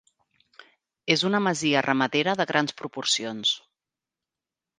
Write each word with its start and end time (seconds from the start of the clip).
És 1.15 1.23
una 1.29 1.41
masia 1.47 1.83
ramadera 1.89 2.35
de 2.41 2.49
grans 2.53 2.75
proporcions. 2.81 3.53